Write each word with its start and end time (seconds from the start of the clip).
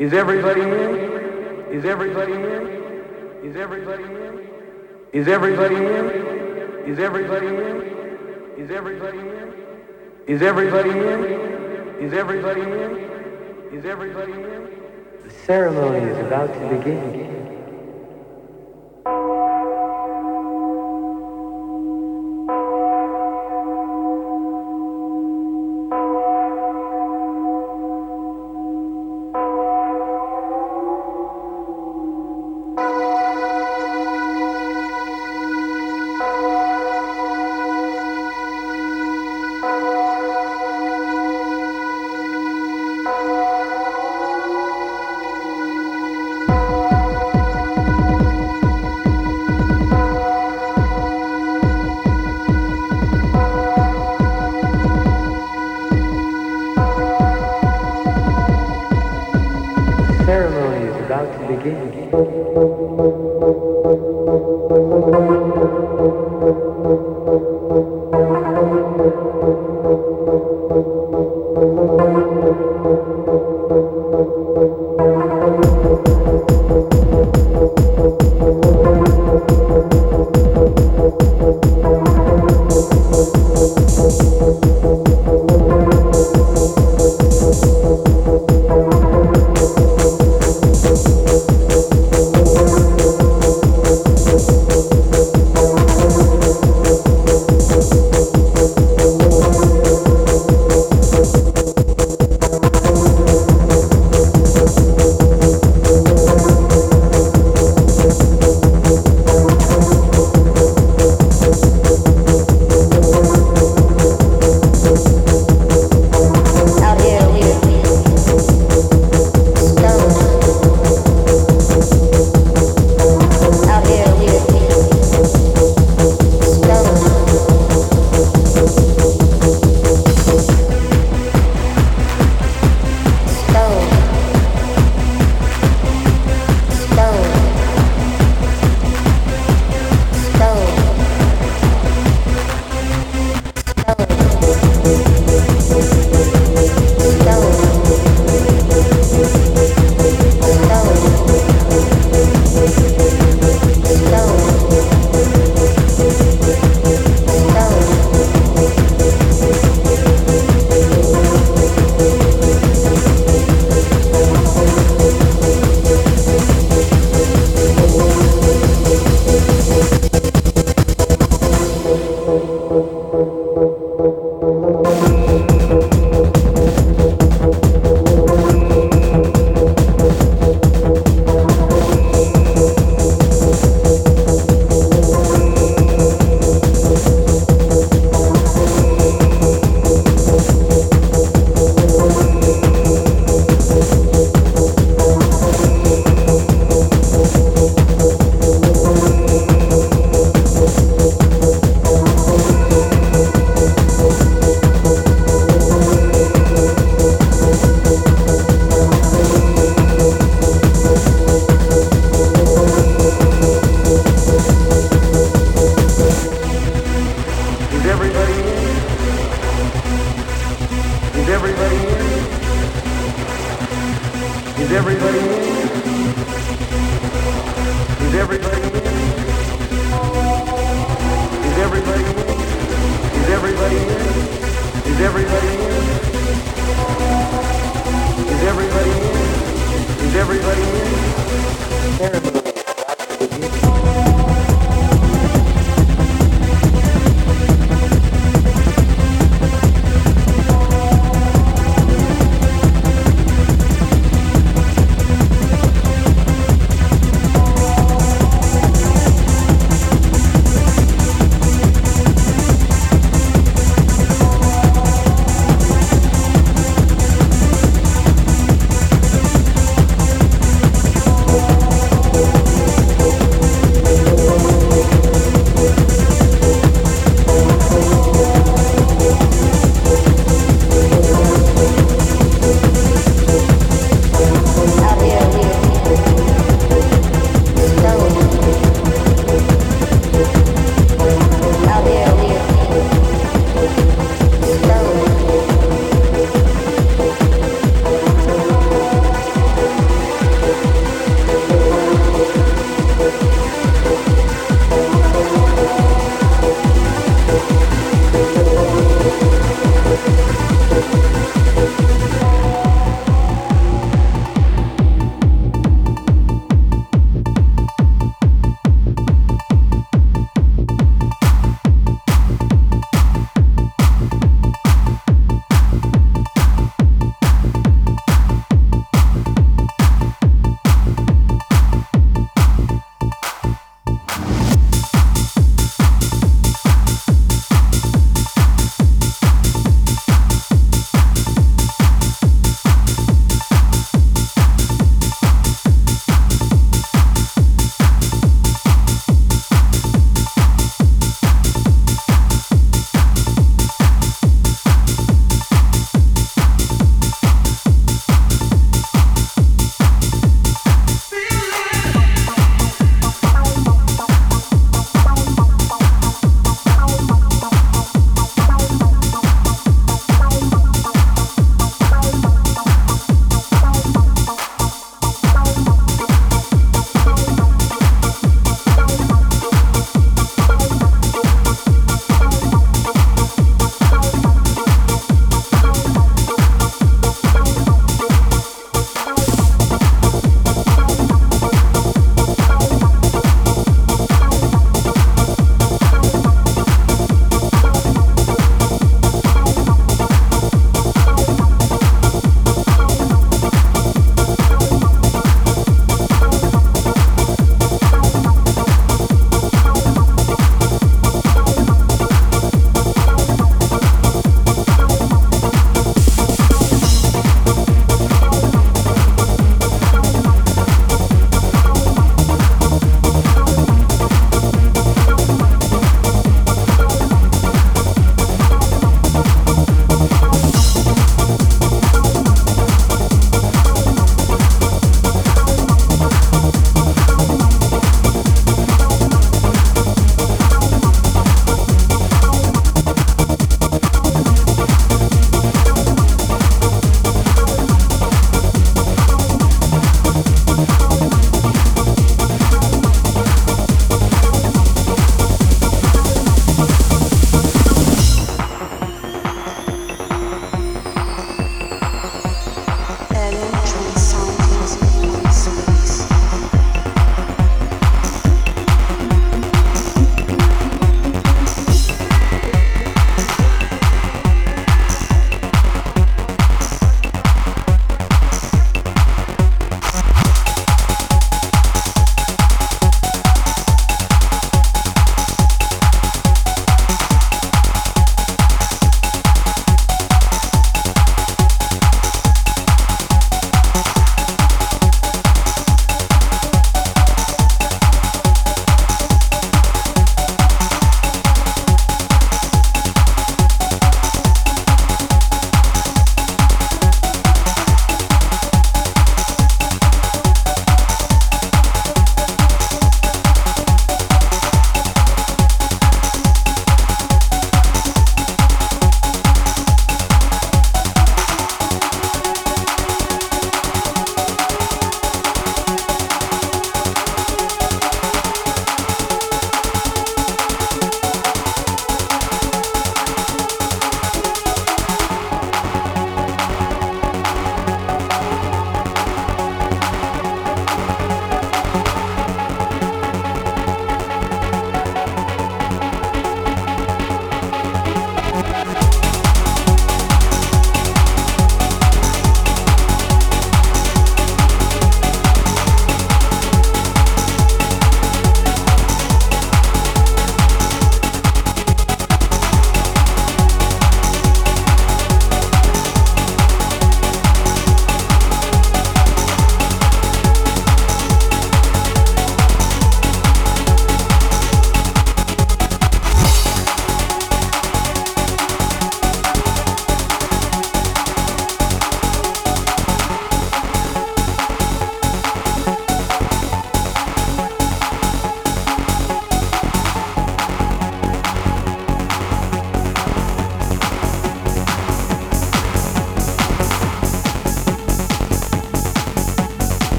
Is 0.00 0.14
everybody 0.14 0.62
in? 0.62 0.70
Is 1.70 1.84
everybody 1.84 2.32
in? 2.32 3.44
Is 3.44 3.54
everybody 3.54 4.02
in? 4.02 4.48
Is 5.12 5.28
everybody 5.28 5.74
in? 5.74 6.06
Is 6.86 6.98
everybody 6.98 7.46
in? 7.46 7.52
Is 8.56 8.70
everybody 8.70 9.18
in? 9.18 9.54
Is 10.26 10.40
everybody 10.40 10.88
in? 10.88 12.00
Is 12.00 12.12
everybody 12.14 12.60
in? 12.62 13.74
Is 13.74 13.84
everybody 13.84 14.32
in? 14.32 14.68
The 15.22 15.30
ceremony 15.44 15.98
is 16.08 16.18
about 16.26 16.46
to 16.46 16.76
begin. 16.78 17.39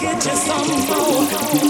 Get 0.00 0.24
you 0.24 0.34
some 0.34 0.66
more. 0.88 1.69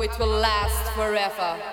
How 0.00 0.04
it 0.04 0.18
will 0.18 0.28
last 0.28 0.92
forever. 0.94 1.69